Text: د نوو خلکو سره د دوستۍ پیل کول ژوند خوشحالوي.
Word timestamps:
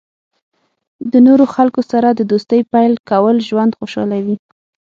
د 1.11 1.13
نوو 1.27 1.45
خلکو 1.55 1.81
سره 1.91 2.07
د 2.13 2.21
دوستۍ 2.31 2.61
پیل 2.71 2.93
کول 3.09 3.35
ژوند 3.49 3.77
خوشحالوي. 3.79 4.35